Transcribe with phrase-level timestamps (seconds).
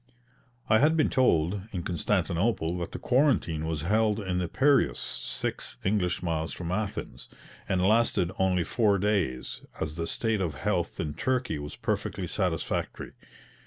[0.67, 5.77] I had been told, in Constantinople, that the quarantine was held in the Piraeus (six
[5.83, 7.29] English miles from Athens),
[7.69, 13.11] and lasted only four days, as the state of health in Turkey was perfectly satisfactory.